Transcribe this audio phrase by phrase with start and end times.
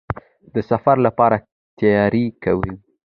[0.53, 1.37] د سفر لپاره
[1.79, 2.73] تیاری کوئ؟